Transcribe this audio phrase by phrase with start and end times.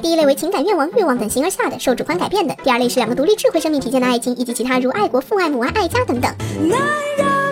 [0.00, 6.34] 第一类为情感愿望、欲望等形而下的，受主观改变的；第二类是两个独立智慧生命体现的爱情，以及其他如爱国、父爱、母爱、爱家等等。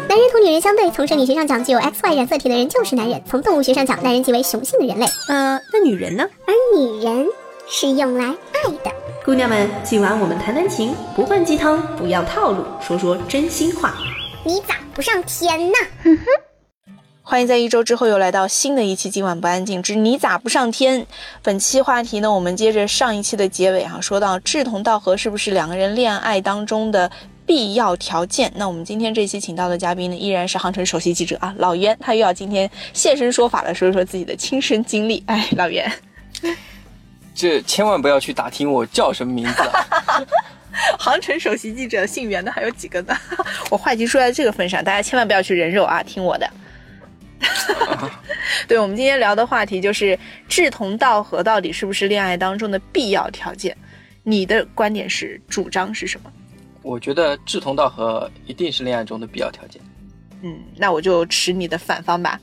[0.09, 5.07] 男人同女人相对，从生理学上讲，具有 X Y 染色体的人就是男人；从动物学上讲，男人即为雄性的人类。
[5.29, 6.27] 呃，那女人呢？
[6.46, 7.27] 而女人
[7.69, 8.91] 是用来爱的。
[9.25, 13.95] 姑娘们，今晚我们谈谈情，不灌鸡汤，不要套路，说说真心话。
[14.45, 15.75] 你咋不上天呢？
[16.03, 16.48] 哼哼。
[17.31, 21.03] 欢迎在一周之后又来到新的一期《今晚不安静之你咋不上天》。
[21.43, 27.11] 本期话题呢，我们接着上一期的结尾哈，说到志同道合是不是两个人恋爱当中的
[27.45, 28.50] 必要条件？
[28.57, 35.22] 那我们今天这期请到的嘉宾呢，依然是航城首席记者啊，老袁，他又要今天现身说法了，说一说自己的亲身经历。
[35.27, 35.92] 哎，老袁，
[37.34, 39.62] 这千万不要去打听我叫什么名字。
[39.64, 40.25] 啊
[40.98, 43.14] 航城首席记者姓袁的还有几个呢？
[43.69, 46.48] 我话已经说在这个份上，大家千万不要去人肉啊，听我的。
[48.67, 53.77] 对，我们今天聊的话题就是志同道合到底是不是恋爱当中的必要条件？
[54.22, 56.33] 你的观点是主张是什么？
[56.83, 59.80] 我觉得志同道合一定是恋爱中的必要条件。
[60.42, 62.41] 嗯，那我就持你的反方吧。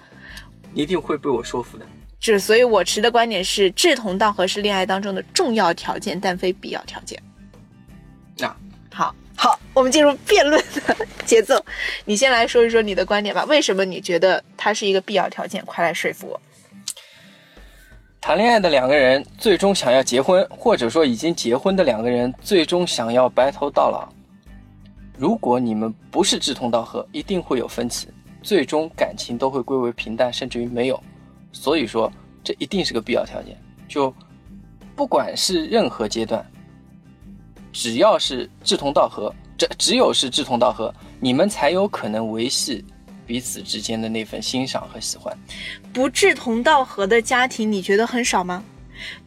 [0.74, 1.86] 你一定会被我说服的。
[2.20, 7.22] 是，所以我持的观点是志同道合是恋爱当中的重要条件，但非必要条件。
[8.38, 8.56] 那
[8.92, 9.16] 好。
[9.36, 11.64] 好，我们进入辩论的节奏。
[12.06, 13.44] 你先来说一说你的观点吧。
[13.46, 15.64] 为什么你觉得它是一个必要条件？
[15.66, 16.42] 快来说服我。
[18.22, 24.10] 谈恋爱的两个人最终想要结婚，或者说已经结婚的两个人最终想要白头到老。
[25.18, 28.08] 如果你们不是志同道合，一定会有分歧，
[28.42, 31.02] 最终感情都会归为平淡，甚至于没有。
[31.52, 32.12] 所以说，
[32.44, 33.56] 这一定是个必要条件。
[33.88, 34.12] 就
[34.96, 36.44] 不管是任何阶段。
[37.76, 42.84] 只要是志同道合，这只有是志同道合，你们才有可能维系
[43.28, 45.38] 彼此之间的那份欣赏和喜欢。
[45.92, 48.64] 不志同道合的家庭，你觉得很少吗？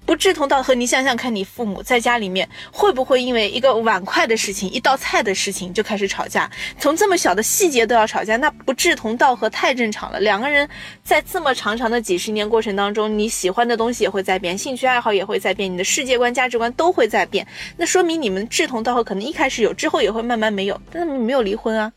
[0.09, 6.51] 不志同道合，你想想看，你父母在家里面会不会因为一个碗筷的事情、一道菜的事情就开始吵架？
[6.79, 10.19] 从这么小的细节都要吵架，那不志同道合太正常了。
[10.19, 10.67] 两个人
[11.05, 17.47] 在这么长长的几十年过程当中，你喜欢的东西也会在变，兴趣爱好也会在变，你的世界观、价值观都会在变。
[17.77, 21.93] 那说明你们志同道合，可能一开始有，之后也会慢慢没有，但他们没有离婚啊。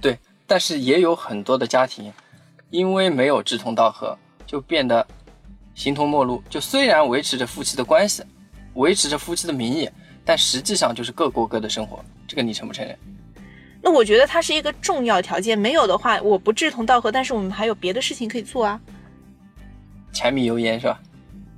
[0.00, 2.10] 对，但是也有很多的家庭，
[2.70, 5.06] 因为没有志同道合，就变得。
[5.76, 8.24] 形同陌路，就虽然维持着夫妻的关系，
[8.74, 9.88] 维持着夫妻的名义，
[10.24, 12.02] 但实际上就是各过各的生活。
[12.26, 12.98] 这个你承不承认？
[13.82, 18.80] 那我觉得它是一个重要条件，没有的话，我不志同道合，但是我们还有别的事情可以做啊。
[20.12, 20.98] 柴米油盐是吧？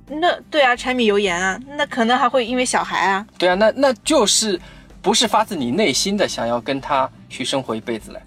[0.07, 3.25] 那对啊，柴米油盐啊，那可能还会因为小孩啊。
[3.37, 4.59] 对啊，那那就是
[5.01, 8.21] 不是发自你内心的想要跟他去生活一辈子了，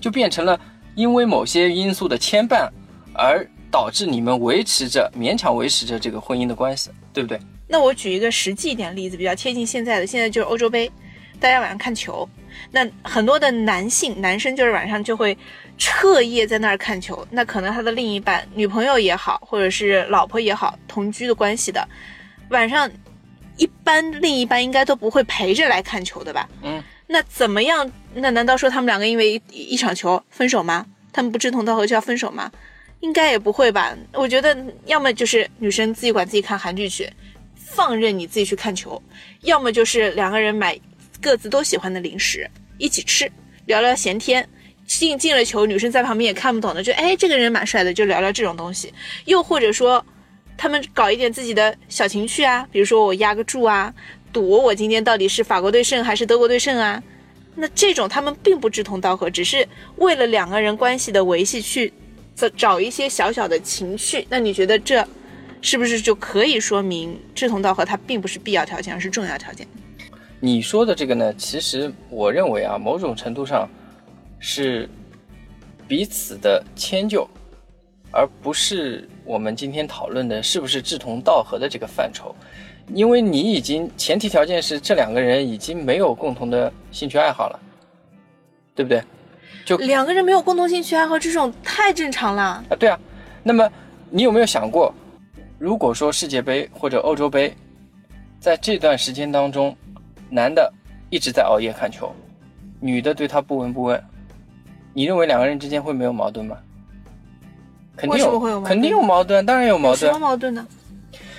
[0.00, 0.58] 就变成了
[0.96, 2.68] 因为某些因素的牵绊
[3.14, 3.48] 而。
[3.76, 7.38] 导致你们维持着勉强维持着这个婚姻的关系，对不对？
[7.68, 10.90] 那我举一个实际一点例子，比较贴近现在的，现在就是欧洲杯，
[11.38, 12.26] 大家晚上看球，
[12.70, 15.36] 那很多的男性男生就是晚上就会
[15.76, 21.86] 彻夜在那儿看球，那可能他的另一半女朋友也好，或者是老婆也好，同居的关系的，
[22.48, 22.90] 晚上
[23.58, 26.48] 一般另一半应该都不会陪着来看球的吧？
[26.62, 27.92] 嗯，那怎么样？
[28.14, 30.86] 那难道说他们两个因为一场球分手吗？
[31.12, 32.50] 他们不志同道合就要分手吗？
[33.00, 33.96] 应该也不会吧？
[34.12, 37.08] 我觉得要么就是女生自己管自己看韩剧去，
[37.54, 39.00] 放任你自己去看球；
[39.42, 40.78] 要么就是两个人买
[41.20, 43.30] 各自都喜欢的零食一起吃，
[43.66, 44.48] 聊聊闲天。
[44.86, 48.94] 进进了球，女生在旁边也看不懂的，就哎这个人蛮帅的，就聊聊这种东西。
[49.24, 50.04] 又或者说，
[50.56, 53.92] 他们搞一点自己的小情趣啊，比如说我压个注啊，
[54.32, 57.02] 赌我今天到底是法国队胜还是德国队胜啊？
[57.56, 61.92] 那这种他们并不志同道合，只是为了两个人关系的维系去。
[62.36, 65.04] 找找一些小小的情趣，那你觉得这
[65.62, 69.66] 是不是就可以说明志同道合它并不是必要条件，而是重要条件？
[70.38, 73.66] 你说的这个呢，其实我认为啊，某种程度上
[74.38, 74.86] 是
[75.88, 77.26] 彼此的迁就，
[78.12, 82.34] 而不是我们今天讨论的是不是志同道合的这个范畴。
[82.94, 87.58] 因为你已经前提条件是这两个人已经没有共同的兴趣爱好了，
[88.76, 89.02] 对不对？
[89.64, 92.64] 就两个人没有共同兴趣爱好，这种太正常了啊！
[92.78, 92.96] 对啊，
[93.42, 93.68] 那么
[94.10, 94.94] 你有没有想过，
[95.58, 97.52] 如果说世界杯或者欧洲杯，
[98.38, 99.76] 在这段时间当中，
[100.30, 100.72] 男的
[101.10, 102.14] 一直在熬夜看球，
[102.78, 104.00] 女的对他不闻不问，
[104.94, 106.56] 你认为两个人之间会没有矛盾吗？
[107.96, 109.98] 肯定有，肯定有矛盾，当然有矛盾。
[109.98, 110.64] 什么矛盾呢？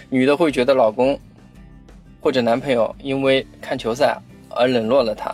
[0.09, 1.17] 女的会觉得老公
[2.19, 4.17] 或者男朋友因为看球赛
[4.49, 5.33] 而冷落了她，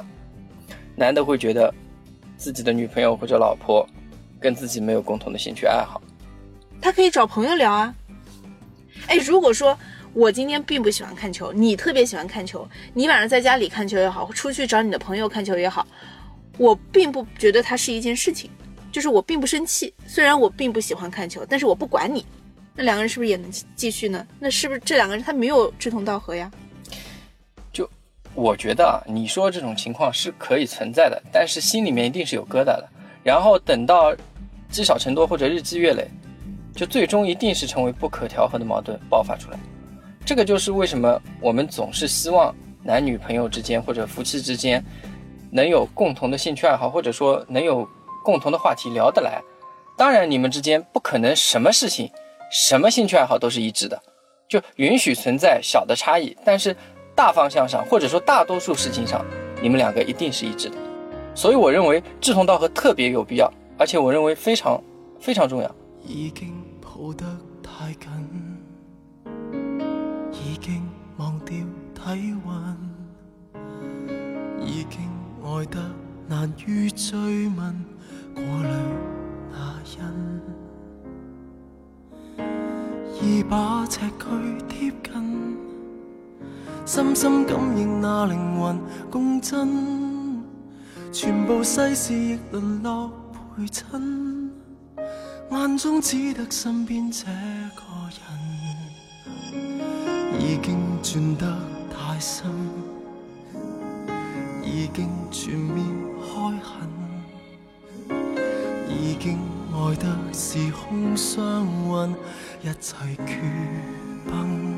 [0.95, 1.73] 男的会觉得。
[2.37, 3.87] 自己的女朋友或者老婆
[4.39, 6.01] 跟自己没有共同的兴趣爱好，
[6.81, 7.93] 他可以找朋友聊啊。
[9.07, 9.77] 哎，如果说
[10.13, 15.87] 我今天并不喜欢看球，你特别喜欢看球，你晚上在家里看球也好，出去找你的朋友看球也好，
[16.57, 18.49] 我并不觉得它是一件事情，
[18.91, 19.93] 就是我并不生气。
[20.05, 22.25] 虽然我并不喜欢看球，但是我不管你。
[22.75, 24.25] 那两个人是不是也能继续呢？
[24.39, 26.51] 那是不是这两个人他没有志同道合呀？
[28.35, 32.89] 我觉得啊，你说这种情况是可以存在的，但是心里面一定是有疙瘩的。
[33.23, 34.13] 然后等到
[34.69, 36.07] 积少成多或者日积月累，
[36.75, 39.59] 就最终一定是成为不可调和的矛盾爆发出来。
[40.25, 44.83] 这个就是为什么我们总是希望男女朋友之间或者夫妻之间
[45.51, 47.87] 能有共同的兴趣爱好，或者说能有
[48.23, 49.41] 共同的话题聊得来。
[49.95, 52.09] 当然，你们之间不可能什么事情。
[52.51, 53.99] 什么兴趣爱好都是一致的，
[54.47, 56.75] 就允许存在小的差异，但是
[57.15, 59.23] 大方向上或者说大多数事情上，
[59.61, 60.75] 你们两个一定是一致的。
[61.35, 64.81] 所以我认为志同道合特别有必要，而且我认为非常
[65.19, 65.75] 非常重要。
[66.05, 67.25] 已经抱得
[67.61, 68.09] 太紧，
[70.31, 70.83] 已经
[71.17, 71.55] 忘掉
[71.95, 72.77] 体温，
[74.61, 74.99] 已经
[75.43, 75.79] 爱得
[76.27, 77.85] 难于追问
[78.35, 78.69] 过滤
[79.51, 80.41] 那因。
[83.21, 85.57] 已把尺距贴近，
[86.85, 88.77] 深深感应那灵魂
[89.09, 90.43] 共振，
[91.13, 93.09] 全部世事亦沦落
[93.55, 94.51] 陪衬，
[95.49, 97.81] 眼中只得身边这个
[98.19, 99.57] 人，
[100.41, 101.57] 已经转得
[101.89, 102.51] 太深，
[104.61, 105.85] 已经全面
[106.19, 106.25] 开
[106.59, 106.89] 痕，
[108.89, 109.39] 已经
[109.71, 112.15] 爱得时空相允。
[112.61, 112.95] 一切
[113.25, 113.41] 决
[114.25, 114.72] 崩，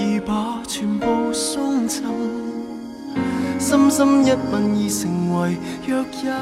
[0.00, 2.02] 已把全部送赠，
[3.58, 6.32] 深深一吻已成为约印，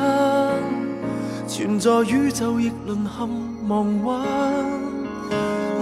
[1.49, 3.29] 存在宇宙亦沦陷
[3.69, 4.21] 亡魂，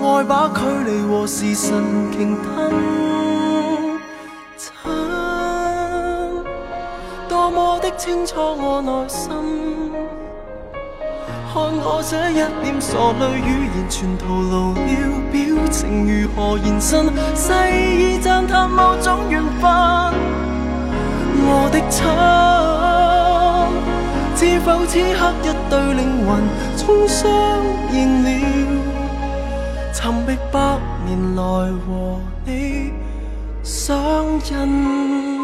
[0.02, 2.72] 爱把距离和时辰倾吞，
[4.56, 4.72] 亲，
[7.28, 9.30] 多么的清楚我内心。
[11.56, 14.76] 看我这一脸傻泪，语言全徒劳了，
[15.32, 17.06] 表情如何延伸？
[17.34, 17.48] 细
[17.96, 19.64] 意赞叹某种缘分。
[21.48, 22.04] 我的亲，
[24.36, 26.44] 知否此刻一对灵魂
[26.76, 27.26] 终相
[27.90, 28.28] 认了？
[29.94, 30.76] 寻觅百
[31.06, 31.40] 年来
[31.86, 32.92] 和你
[33.62, 33.96] 相
[34.50, 35.35] 印。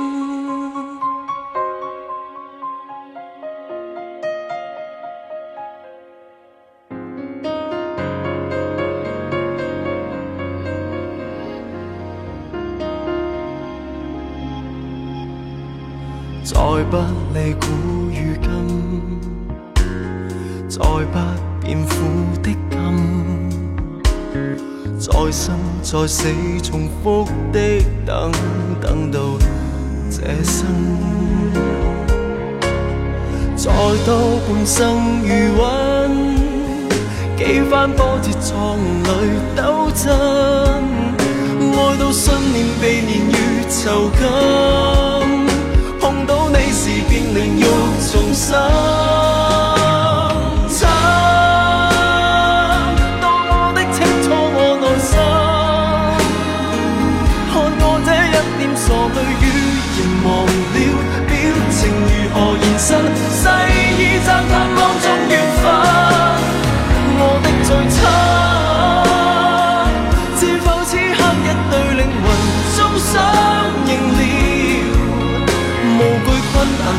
[16.44, 16.58] 再
[16.90, 16.96] 不
[17.32, 19.20] 理古与今，
[20.68, 21.18] 再不
[21.64, 21.94] 变苦
[22.42, 22.78] 的甘，
[24.98, 26.28] 再生再死
[26.60, 27.60] 重复的
[28.04, 28.32] 等，
[28.80, 29.20] 等到
[30.10, 30.66] 这生，
[33.56, 33.72] 再
[34.04, 35.62] 多半生余韵，
[37.38, 39.08] 几番波折壮里
[39.54, 40.10] 斗争，
[41.72, 45.11] 爱到信念被年月囚禁。
[46.72, 47.64] 碰到你时便灵欲
[48.10, 49.21] 重生，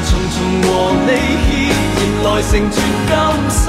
[0.06, 0.68] 重重和
[1.06, 1.10] 你
[1.50, 1.52] 毅
[1.96, 2.74] 然来成全
[3.08, 3.12] 今
[3.50, 3.62] 生，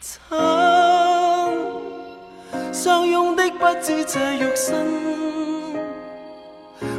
[0.00, 0.08] 亲，
[2.72, 4.68] 相拥的不止这肉身，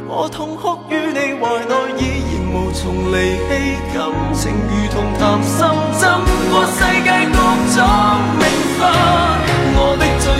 [0.06, 2.00] 我痛哭于你怀内，依
[2.32, 3.14] 然无从离
[3.48, 3.50] 弃，
[3.94, 4.00] 感
[4.34, 5.58] 情如同谈心，
[5.98, 6.00] 浸
[6.50, 7.36] 过世界各
[7.74, 7.78] 种
[8.38, 8.42] 命
[8.78, 8.80] 分。
[9.84, 10.30] 我的最，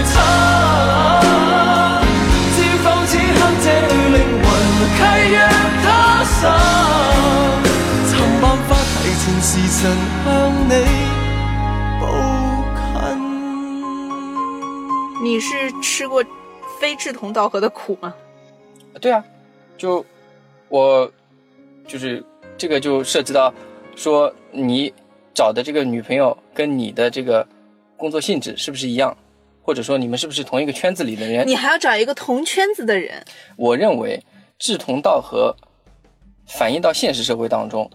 [15.23, 16.25] 你是吃过
[16.79, 18.15] 非志同道合的苦吗？
[19.01, 19.25] 对啊，
[19.77, 20.07] 就
[20.69, 21.11] 我
[21.89, 22.25] 就是
[22.57, 23.53] 这个就涉及到
[23.97, 24.95] 说你
[25.35, 27.45] 找的这个女朋友跟你的这个
[27.97, 29.17] 工作性质是不是一样？
[29.63, 31.47] 或者说你们是不是同一个圈子里的人？
[31.47, 33.25] 你还要找一个同圈子的人。
[33.57, 34.23] 我认为
[34.59, 35.57] 志同道合
[36.47, 37.89] 反映到现实社会当中，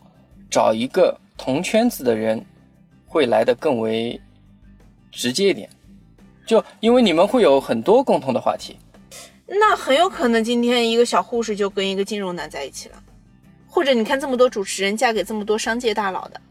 [0.50, 2.44] 找一个同圈子的人
[3.06, 4.20] 会来的更为
[5.12, 5.70] 直接一点，
[6.46, 8.78] 就因为你们会有很多共同的话题。
[9.46, 13.02] 那很有可能今天一个小护士就跟一个金融男在一起了，
[13.66, 16.42] 或者你看这么多主持人嫁给这么多商界大佬的，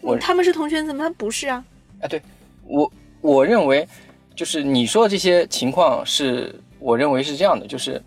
[0.00, 1.04] 我他们是同圈子吗？
[1.04, 1.64] 他不是啊。
[2.00, 2.20] 啊，对
[2.64, 3.88] 我我认为
[4.34, 8.02] 就是你说的这些情况是，我认为是这样的，就是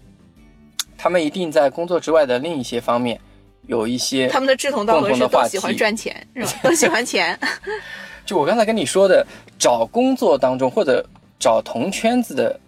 [0.97, 3.19] 他们一定在工作之外的另一些方面
[3.65, 6.49] 有一些他们的志同道合是都喜欢赚钱，是吧？
[6.61, 7.39] 都喜欢钱。
[8.25, 9.25] 就我刚才跟你说的，
[9.57, 11.03] 找工作当中或者
[11.39, 12.59] 找同圈子的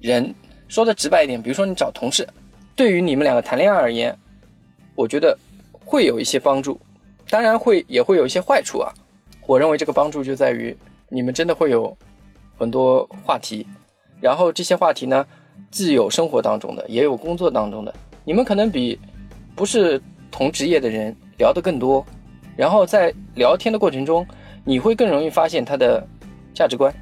[0.00, 0.34] 人，
[0.68, 2.28] 说的直白一点，比如说你找同事，
[2.76, 4.16] 对于你们两个谈恋爱而言，
[4.94, 5.36] 我觉得
[5.84, 6.78] 会有一些帮助，
[7.30, 8.92] 当然会也会有一些坏处啊。
[9.46, 10.76] 我认为这个帮助就在于
[11.08, 11.96] 你们真的会有
[12.56, 13.66] 很多话题，
[14.20, 15.24] 然后这些话题呢，
[15.70, 18.98] 既有生活当中的，也有工作当中的，你们可能比
[19.54, 20.00] 不是
[20.30, 22.04] 同职业的人聊得更多，
[22.56, 24.26] 然后在聊天的过程中，
[24.64, 26.06] 你会更容易发现他的
[26.52, 26.92] 价值观、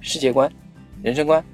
[0.00, 0.50] 世界观、
[1.02, 1.44] 人生观，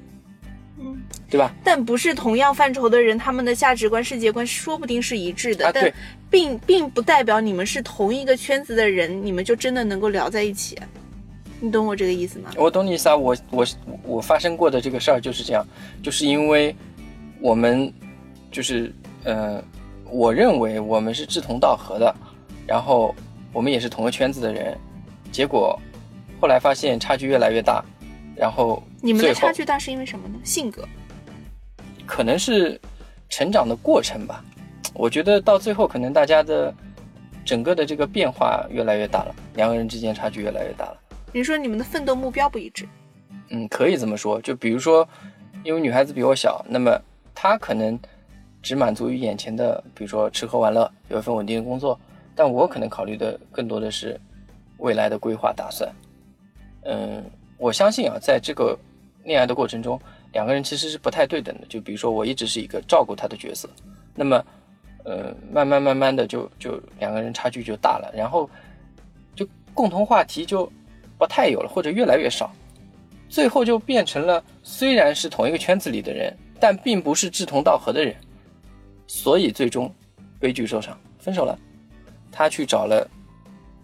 [0.79, 0.97] 嗯，
[1.29, 1.53] 对吧？
[1.63, 5.93] 但不是同样范畴的人，他们的价值观、世界观说不定是一致的，啊，但，
[6.31, 10.79] 并并不代表你们是同一个圈子的人，你们就真的能够聊在一起。
[11.65, 12.51] 你懂我这个意思吗？
[12.59, 13.17] 我懂你意思啊。
[13.17, 13.67] 我我
[14.03, 15.67] 我发生过的这个事儿就是这样，
[16.03, 16.77] 就是因为
[17.41, 17.91] 我们
[18.51, 18.93] 就是
[19.25, 19.65] 呃，
[20.11, 22.15] 我认为我们是志同道合的，
[22.67, 23.15] 然后
[23.51, 24.77] 我们也是同个圈子的人，
[25.33, 25.81] 结果
[26.39, 27.83] 后来发现差距越来越大，
[28.37, 30.35] 然后你们的差距大是因为什么呢？
[30.45, 30.87] 性格。
[32.05, 32.79] 可能是
[33.31, 34.45] 成长的过程吧。
[34.93, 36.73] 我觉得到最后，可能大家的
[37.43, 40.99] 整个的这个变化越来越大了，两个人之间差距越来越大了。
[41.35, 42.87] 你说你们的奋斗目标不一致，
[43.49, 44.41] 嗯，可以这么说。
[44.41, 45.07] 就比如说，
[45.65, 46.97] 因为女孩子比我小，那么
[47.35, 47.99] 她可能
[48.63, 51.99] 只满足于眼前的，比如说吃喝玩乐，有一份稳定的工作。
[52.37, 54.19] 但我可能考虑的更多的是
[54.79, 55.93] 未来的规划打算。
[56.83, 57.25] 嗯，
[57.59, 58.79] 我相信啊，在这个
[59.25, 60.01] 恋爱的过程中，
[60.33, 61.67] 两个人其实是不太对等的。
[61.67, 63.69] 就比如说，我一直是一个照顾她的角色，
[64.15, 64.45] 那么，
[65.05, 68.49] 呃，慢慢慢慢的就就两个人差距就大了，然后
[69.35, 70.71] 就共同话题就
[71.19, 72.53] 不太有了，或者越来越少。
[73.29, 78.15] 最后就变成了虽然是同一个圈子里的人，但并不是志同道合的人，
[79.07, 79.93] 所以最终
[80.39, 81.59] 悲剧收场，分手了。
[82.31, 83.09] 他去找了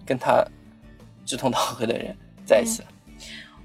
[0.05, 0.45] 跟他
[1.25, 2.89] 志同道合的人在一起了。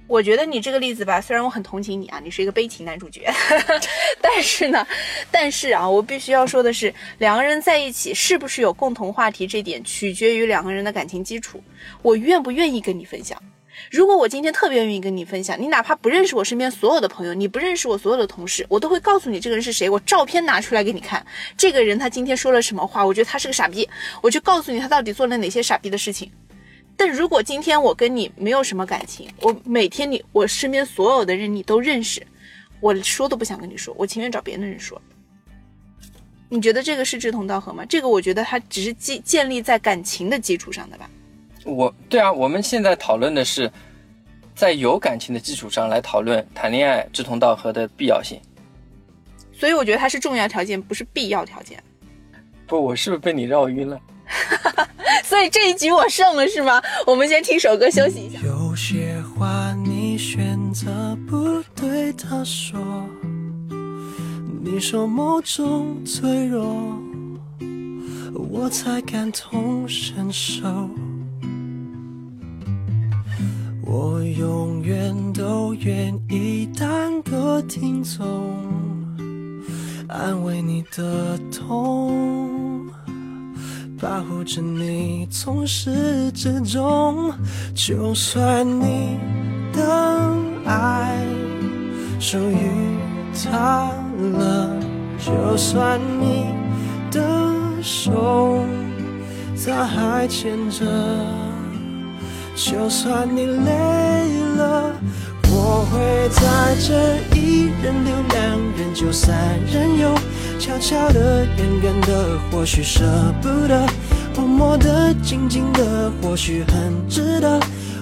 [0.08, 3.28] 我觉得你这个例子吧，虽然我很同情你啊，你是一个悲情男主角，
[4.22, 4.86] 但是呢，
[5.32, 11.60] 但是啊，我必须要说的是，两个人在一起是不是有共同话题，这点取决于两个人的感情基础。
[12.04, 13.42] 我愿不愿意跟你分享？
[13.92, 21.26] 如果我今天特别愿意跟你分享，你哪怕不认识我身边所有的朋友，你不认识我所有的同事，我都会告诉你这个人是谁，我照片拿出来给你看。
[21.58, 23.88] 这个人他今天说了什么话，我觉得他是个傻逼，
[24.22, 26.32] 我就告诉你他到底做了哪些傻逼的事情。
[26.98, 32.26] 但如果今天我跟你没有什么感情，我每天你我身边所有的人你都认识，
[32.80, 35.02] 我说都不想跟你说，我情愿找别的人说。
[36.48, 37.84] 你觉得这个是志同道合吗？
[37.86, 41.10] 这个我觉得它只是建建立在感情的基础上的吧。
[41.66, 43.70] 我对啊，我们现在讨论的是
[44.56, 48.40] 在有感情的基础上来讨论谈恋爱志同道合的必要性。
[49.52, 51.82] 所以我觉得它是重要条件，不是必要条件。
[52.68, 54.00] 不，我是不是被你绕晕了？
[55.24, 56.82] 所以这一局我胜了是吗？
[57.06, 58.40] 我们先听首歌休息一下。
[58.44, 62.80] 有些话你选择不对他说，
[64.64, 67.00] 你说某种脆弱，
[68.34, 70.90] 我才感同身受。
[73.86, 78.26] 我永远都愿意当个听众，
[80.08, 82.84] 安慰你的痛。
[84.02, 87.32] 保护着你从始至终，
[87.74, 89.18] 就算你
[89.72, 91.24] 的爱
[92.20, 92.70] 属于
[93.34, 93.92] 他
[94.34, 94.80] 了，
[95.20, 96.48] 就算你
[97.12, 97.22] 的
[97.82, 98.66] 手
[99.66, 100.86] 他还牵着，
[102.56, 103.72] 就算你累
[104.58, 104.92] 了，
[105.52, 109.36] 我会在这一人留两人就三
[109.72, 110.16] 人游。
[110.58, 113.04] 悄悄的，远远的，或许舍
[113.42, 113.86] 不得；
[114.36, 117.60] 默默的，静静的，或许很值得。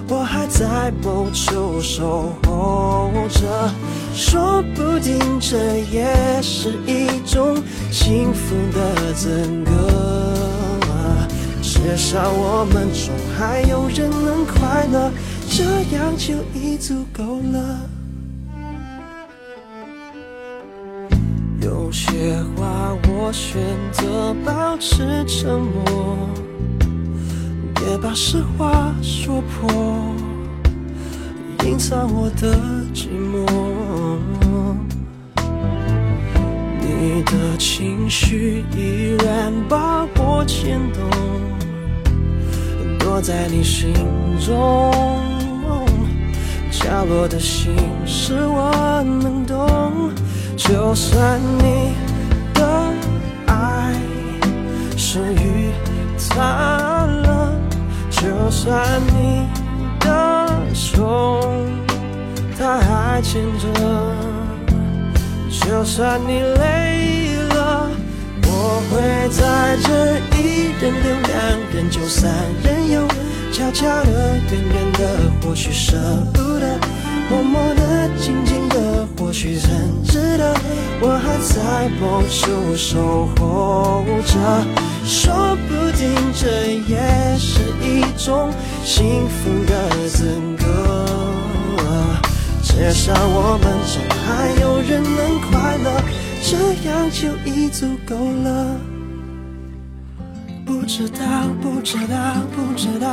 [0.08, 3.70] 我还在某处守候着，
[4.14, 7.56] 说不定这也是一种
[7.90, 10.13] 幸福的资格。
[11.84, 15.12] 至少我们中还有人能快乐，
[15.50, 17.78] 这样就已足够了。
[21.60, 23.60] 有些话我选
[23.92, 26.16] 择保持沉默，
[27.74, 29.70] 别把实话说破，
[31.66, 32.56] 隐藏我的
[32.94, 33.44] 寂寞。
[36.80, 41.02] 你的情绪依然把我牵动，
[43.16, 43.94] 我在你心
[44.44, 44.92] 中
[46.68, 47.72] 角落的心
[48.04, 48.72] 事我
[49.04, 50.10] 能懂。
[50.56, 51.94] 就算你
[52.54, 52.92] 的
[53.46, 53.94] 爱
[54.96, 55.70] 属于
[56.28, 57.52] 他了，
[58.10, 59.46] 就算你
[60.00, 61.40] 的手
[62.58, 63.68] 他还牵着。
[65.48, 67.13] 就算你累，
[68.90, 71.32] 会在这一人留两
[71.72, 72.30] 人就三
[72.62, 73.06] 人游，
[73.52, 75.00] 悄悄的、远远的，
[75.42, 75.96] 或许舍
[76.32, 76.78] 不得；
[77.30, 80.54] 默默的、静静的，或许很值得。
[81.00, 84.32] 我还在某处守候着，
[85.04, 86.46] 说不定这
[86.88, 88.50] 也是一种
[88.84, 90.24] 幸福的资
[90.58, 90.64] 格。
[92.76, 95.86] 至少我们中还有人能快乐，
[96.42, 96.56] 这
[96.88, 98.76] 样就已足够了。
[100.66, 101.18] 不知道，
[101.62, 102.16] 不知道，
[102.54, 103.08] 不知道，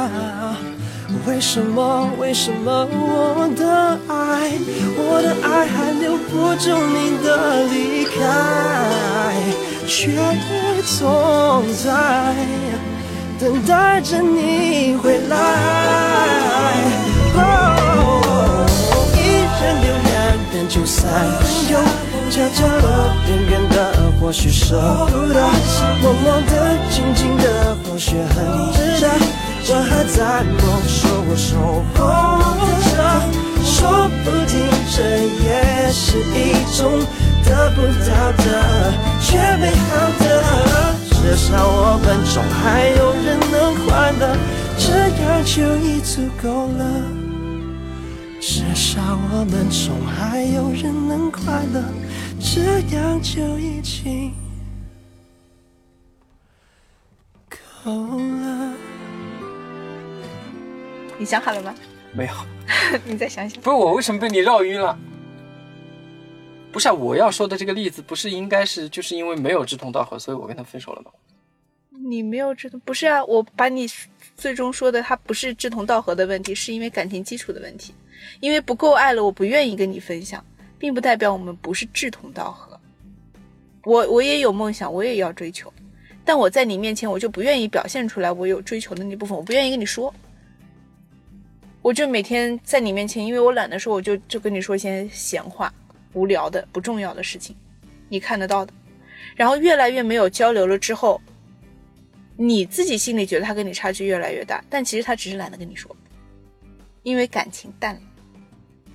[1.27, 4.51] 为什么，为什么我的爱，
[4.97, 8.19] 我的爱还留不住你的离开，
[9.87, 10.11] 却
[10.97, 12.35] 总在
[13.39, 17.00] 等待着你回来。
[20.67, 21.79] 就三人游，
[22.29, 22.87] 悄悄的、
[23.27, 23.77] 远远的，
[24.19, 24.75] 或许舍
[25.09, 25.39] 不得；
[26.01, 28.35] 默默的、静静的，或许很
[28.73, 29.09] 值得。
[29.67, 31.49] 我还在梦，说我守
[31.95, 31.99] 候
[32.89, 32.97] 着，
[33.63, 34.53] 说不定
[34.91, 34.97] 这
[35.43, 36.35] 也是一
[36.75, 36.79] 种
[37.45, 38.09] 得不到
[38.43, 38.45] 的
[39.21, 39.89] 却美好
[40.19, 40.29] 的。
[41.21, 43.53] 至少我们中还有人能
[43.85, 44.35] 快乐，
[44.77, 44.85] 这
[45.21, 45.53] 样就
[45.85, 47.20] 已足够了。
[48.41, 48.99] 至少
[49.31, 51.83] 我们中还有人能快乐，
[52.39, 54.33] 这样就已经
[57.83, 58.73] 够了。
[61.19, 61.75] 你想好了吗？
[62.13, 62.33] 没有，
[63.05, 63.61] 你再想想。
[63.61, 64.97] 不是我为什么被你绕晕了？
[66.71, 71.11] 不是啊，我要说的这个例子，不是应该是就是因为没有志同道合，所以我跟他分手了吗？
[71.91, 73.87] 你没有志同，不是啊，我把你
[74.35, 77.93] 最终说的，他不是志同道合的问题，是因为感情基础的问题。
[78.39, 80.43] 因为不够爱了，我不愿意跟你分享，
[80.77, 82.79] 并不代表我们不是志同道合。
[83.83, 85.73] 我我也有梦想，我也要追求，
[86.23, 90.13] 但我在你面前，我就不愿意表现出来我有追求的那部分，我不愿意跟你说。
[91.81, 95.73] 我就每天在你面前，因为我懒得说，我就就跟你说一些闲话，
[96.13, 97.55] 无聊的、不重要的事情，
[98.07, 98.71] 你看得到的。
[99.35, 101.19] 然后越来越没有交流了之后，
[102.37, 105.95] 你自己心里觉得他跟你差距越来越大，但其实他只是懒得跟你说，
[107.03, 108.01] 因为感情淡了。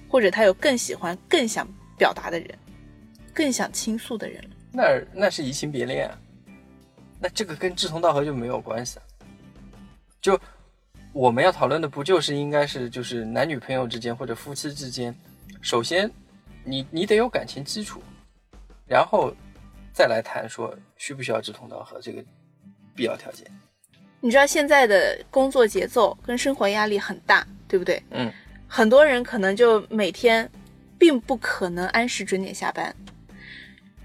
[0.08, 1.66] 或者他有更喜欢、更想
[1.98, 2.48] 表达的人，
[3.34, 6.16] 更想倾诉的人那那是移情别恋啊，
[7.20, 9.00] 那这个跟志同道合就没有关系。
[10.20, 10.38] 就
[11.12, 15.14] 我们要讨论的不就是应该是就是男女朋友之间或者夫妻之间，
[15.60, 16.08] 首先
[16.62, 18.00] 你你得有感情基础，
[18.86, 19.34] 然后
[19.92, 22.24] 再来谈说需不需要志同道合这个
[22.96, 23.46] 必要条件。
[24.20, 28.02] 你知道现在的工作节奏跟生活压力很大，对不对？
[28.10, 28.32] 嗯。
[28.66, 30.50] 很多人可能就每天，
[30.98, 32.92] 并不可能按时准点下班。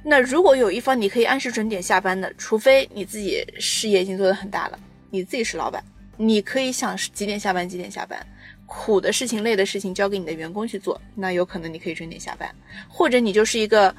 [0.04, 5.84] 那如果有一方你可以按时准点下班的，除非你自己事业已经做得很大了，你自己是老板，
[6.18, 8.24] 你可以想几点下班几点下班，
[8.68, 12.48] 苦的事情、累的事情交给你的员工去做，那有可能你可以准点下班。
[12.88, 13.96] 或者你就是一个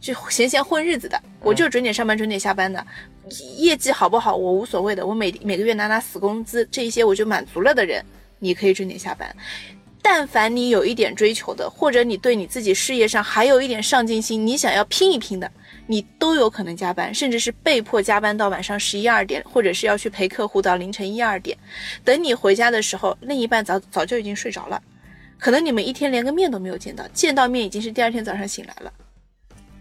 [0.00, 2.86] 就闲闲混日子的，我就准点上班准点下班的，
[3.56, 8.04] 业绩好不好我无所谓的，我每每个月拿拿死工资，这一些我就满足了的人，
[8.38, 9.34] 你可以准点下班。
[10.02, 15.50] 但凡你有一点追求的，或者你对你自己事业上还有一点上进心，你想要拼一拼的，
[15.88, 21.58] 你都有可能加班，甚至是被迫加班到晚上十一二点，或者是要去陪客户到凌晨一二点。
[22.04, 24.80] 等你回家的时候，另一半早早就已经睡着了，
[25.40, 28.92] 可能你们一天连个面都没有见到，见到面已经是第二天早上醒来了。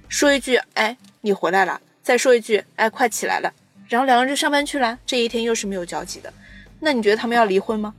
[0.07, 3.51] 说一句，哎，你回来了；再说一句，哎，快起来了。
[3.87, 6.31] 然后两个人就上班去了，这一天又是没有交集的。
[6.79, 7.93] 那你觉得他们要离婚吗？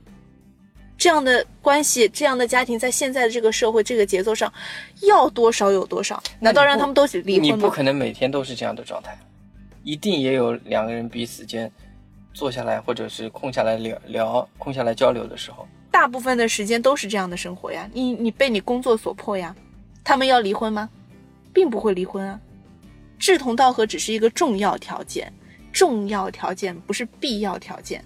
[0.97, 4.51] 这样的关系，这样的家庭，在现在的这个社会、这个节奏上，
[5.03, 6.21] 要多少有多少？
[6.39, 7.55] 难道让他们都离婚吗？
[7.55, 9.17] 你不可能每天都是这样的状态，
[9.83, 11.71] 一定也有两个人彼此间
[12.33, 15.67] 坐下来，或者是空下来聊聊、空下来交流的时候。
[15.91, 19.55] 大部分的时间都是这样的生活呀，你你被你工作所迫呀。
[20.03, 20.89] 他们要离婚吗？
[21.57, 22.39] 并不会离婚啊。
[23.17, 25.33] 志同道合只是一个重要条件，
[25.71, 27.99] 重要条件不是必要条件。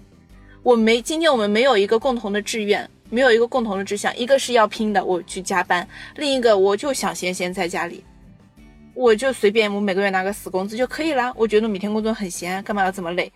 [0.62, 5.86] 我没今天我们没有一个共同的志愿，没有一个共同的志向，一个是要拼的，我去加班；
[6.16, 8.02] 另一个我就想闲闲在家里，
[8.94, 11.30] 我就随便我每个月拿个死工资就可以啦。
[11.36, 13.30] 我觉得每天工作很闲，干嘛要这么累？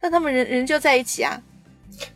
[0.00, 1.40] 那他们人人就在一起啊？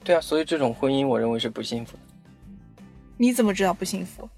[0.02, 2.82] 对啊，所以这种婚姻我认为是不幸福的。
[3.16, 4.28] 你怎么知道不幸福？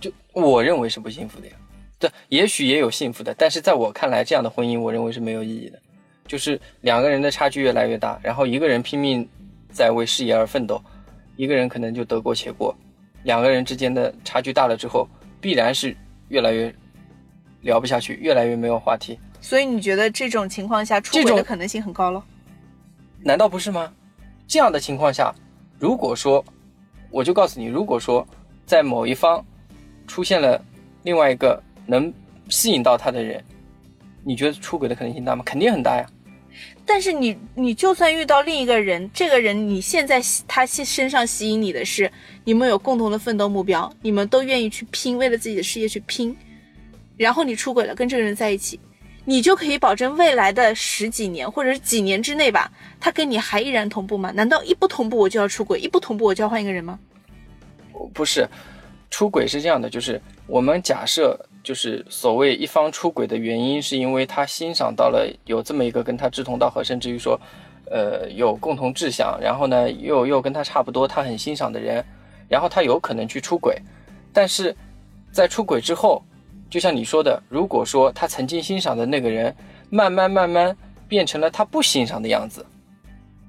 [0.00, 1.52] 就我认为是不幸福的呀。
[1.98, 5.78] 对，也许也有幸福的，但是在我看来，这样的婚姻我认为是没有意义的。
[6.26, 9.28] 就是两个人的差距越来越大，然后一个人拼命
[9.70, 10.82] 在为事业而奋斗，
[11.36, 12.74] 一个人可能就得过且过。
[13.24, 15.06] 两个人之间的差距大了之后，
[15.40, 15.94] 必然是
[16.28, 16.74] 越来越
[17.60, 19.18] 聊不下去，越来越没有话题。
[19.40, 22.24] 所以你觉得这种情况下出轨的可能性很高了？
[23.20, 23.92] 难道不是吗？
[24.46, 25.34] 这样的情况下，
[25.78, 26.42] 如果说，
[27.10, 28.26] 我就告诉你，如果说
[28.64, 29.44] 在某一方
[30.06, 30.58] 出现了
[31.02, 32.12] 另外一个能
[32.48, 33.42] 吸引到他的人，
[34.22, 35.42] 你觉得出轨的可能性大吗？
[35.44, 36.06] 肯定很大呀。
[36.86, 42.10] 但是你，你就算遇到另一个人，这个人你现在他身上吸引你的是，
[42.44, 46.36] 你们有共同的奋斗目标，你们都愿意去拼，为了自己的事业去拼，
[47.16, 48.78] 然后你出轨了，跟这个人在一起。
[49.26, 52.70] 你就可以保证未来的十几年或者是几年之内吧，
[53.00, 54.30] 他跟你还依然同步吗？
[54.32, 56.98] 难道一不同步我就要出轨，一不同步我就要换一个人吗？
[58.12, 58.46] 不是，
[59.08, 67.40] 出轨是这样的，就是我们假设，就是所谓一方出轨的原因，是因为他欣赏到了有这么一个跟他志同道合，甚至于说，
[67.90, 72.04] 呃，有共同志向，然后呢，又又跟他差不多，他很欣赏的人，
[72.48, 73.76] 然后他有可能去出轨，
[74.32, 74.76] 但是
[75.32, 76.22] 在出轨之后。
[76.70, 79.54] 就像你说的，如果说他曾经欣赏的那个人，
[79.90, 82.66] 慢慢慢慢变成了他不欣赏的样子，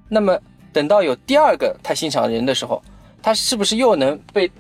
[0.08, 0.40] 那么
[0.72, 2.84] 等到有第二个他欣赏人的时候，
[3.24, 4.52] 他是不是又能被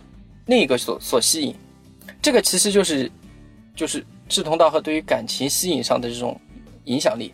[0.47, 1.55] 另一个所所吸引？
[2.23, 3.11] 这个其实就是，
[3.75, 6.39] 就是志同道合对于感情吸引上的这种
[6.85, 7.33] 影响力。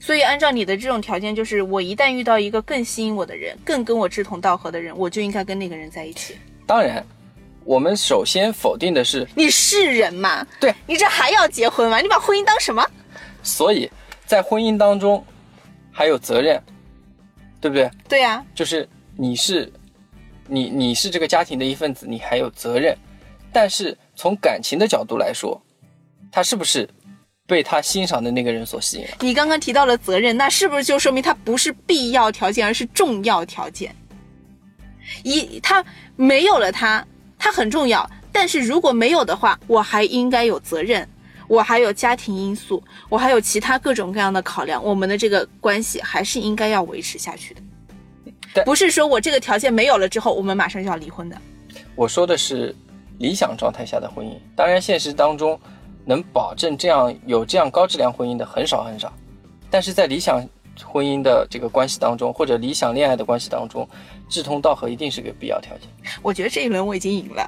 [0.00, 6.36] 所以按照你的这种条件，就是我一旦遇到一个更吸引我的人，更跟我志同道合的人，我就应该跟那个人在一起。
[6.66, 7.04] 当然。
[7.64, 10.44] 我们首先否定的是你是人吗？
[10.58, 12.00] 对你这还要结婚吗？
[12.00, 12.84] 你把婚姻当什么？
[13.40, 13.88] 所以
[14.26, 15.24] 在婚姻当中
[15.92, 16.60] 还有责任，
[17.60, 17.88] 对不对？
[18.08, 19.72] 对呀，就是你是
[20.48, 22.98] 你你是这个家庭的一份子，你还有责任。
[23.52, 25.62] 但是从感情的角度来说，
[26.32, 26.88] 他是不是
[27.46, 29.06] 被他欣赏的那个人所吸引？
[29.20, 33.94] 你刚刚提到了责任，那是不是就说明他不是必要条件，而是重要条件？
[35.22, 35.84] 一他
[36.16, 37.06] 没有了他。
[37.44, 41.04] 他很重要，但是如果没有的话，我还应该有责任，
[41.48, 47.52] 我还有家庭因素，我还有其他各种各样的考量，我们的这个关系还是应该要维持下去
[48.54, 48.62] 的。
[48.64, 51.36] 不是说我这个条件没有了之后，我们马上就要离婚的。
[51.96, 52.72] 我说的是
[53.18, 55.60] 理想状态下的婚姻，当然现实当中
[56.04, 59.12] 能保证这样有这样高质量婚姻的很少很少，
[59.70, 60.42] 但是在理想。
[60.82, 63.86] 婚姻的这个关系当中，或者理想恋爱的关系当中，
[64.26, 65.86] 志同道合一定是个必要条件。
[66.22, 67.46] 我觉得这一轮我已经赢了。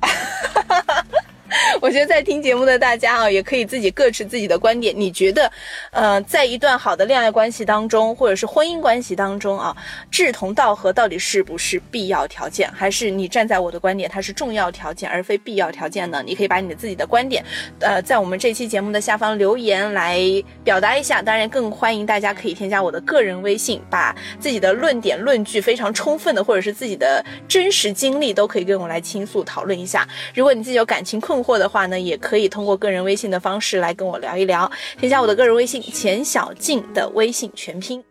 [1.80, 4.94] 我觉得在听节目的大家啊，也可以自己各持自己的观点。
[4.96, 5.50] 你觉得，
[5.90, 9.76] 呃，在一段好的恋爱关系当中，或者是婚姻关系当中啊，
[10.10, 12.70] 志同道合到底是不是必要条件？
[12.72, 16.22] 还是你站在我的观点，它是重要条件而非必要条件呢？
[16.24, 17.44] 你可以把你的自己的观点，
[17.80, 20.20] 呃，在我们这期节目的下方留言来
[20.62, 21.20] 表达一下。
[21.20, 30.08] 当然，更欢迎大家可以添加我的个人微信，把自己的论点、论据非常充分的，或者是自己的真实经历，都可以跟我来倾诉讨论一下。
[30.34, 34.70] 如果你自己有感情困惑的话呢，也可以通过个人微信的方式来跟我聊一聊。
[34.98, 38.02] 添加我的个人微信钱小静的微信全拼。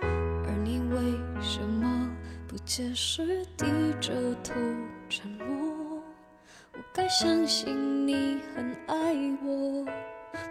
[0.00, 0.96] 而你为
[1.42, 2.08] 什么
[2.46, 3.66] 不解释，低
[4.00, 4.12] 着
[4.44, 4.54] 头
[5.08, 6.00] 沉默？
[6.72, 9.84] 我该相信你很爱我，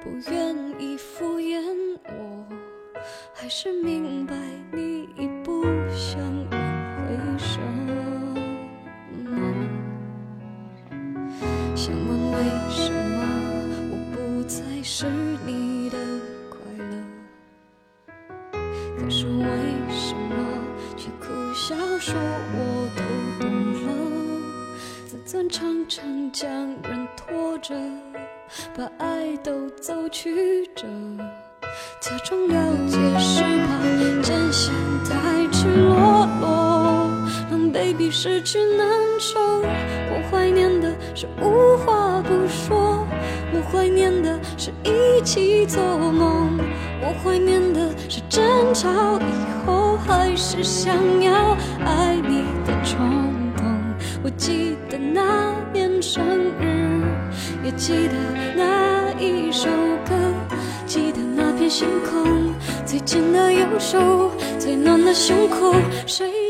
[0.03, 1.61] 不愿意敷衍
[2.05, 2.45] 我，
[3.33, 4.35] 还是明白
[4.71, 5.63] 你已不
[5.95, 6.19] 想
[6.51, 6.64] 挽
[11.85, 12.37] 想问为
[12.71, 13.21] 什么
[13.91, 15.05] 我不再是
[15.45, 15.97] 你的
[16.49, 16.97] 快乐？
[18.97, 19.45] 可是为
[19.91, 20.33] 什么
[20.97, 22.15] 却苦笑说
[22.55, 23.03] 我都
[23.39, 23.45] 懂
[23.85, 23.87] 了？
[25.05, 26.49] 自尊常常将
[26.81, 27.75] 人拖着，
[28.75, 30.87] 把爱都走曲折，
[32.01, 33.67] 假装了解是怕
[34.23, 37.11] 真相太赤裸裸，
[37.51, 39.63] 让 baby 失去难受。
[41.15, 43.07] 是无话不说，
[43.53, 46.59] 我怀念的是一起做梦，
[47.01, 48.89] 我怀念的是争吵
[49.21, 52.99] 以后还是想要爱你的冲
[53.55, 53.65] 动。
[54.21, 56.21] 我记得那年生
[56.59, 57.01] 日，
[57.63, 58.15] 也记得
[58.53, 59.69] 那一首
[60.05, 60.13] 歌，
[60.85, 62.53] 记得那片星空，
[62.85, 65.73] 最近的右手，最暖的胸口，
[66.05, 66.44] 谁？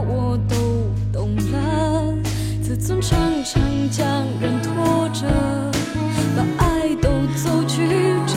[0.00, 0.56] 我都
[1.12, 2.14] 懂了
[2.62, 4.06] 自尊常常将
[4.40, 5.26] 人拖着
[6.36, 7.86] 把爱都走曲
[8.26, 8.34] 折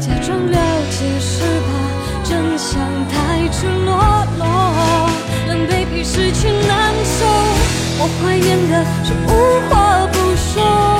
[0.00, 0.58] 假装了
[0.90, 3.94] 解是怕真相太赤裸
[4.38, 4.46] 裸
[5.48, 7.26] 狼狈比失去难受。
[8.00, 10.97] 我怀念的是无话不说。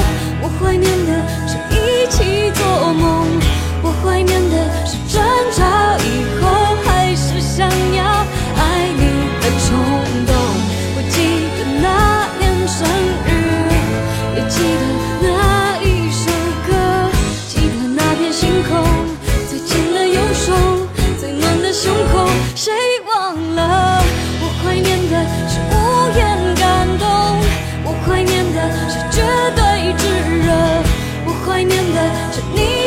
[32.32, 32.77] 是你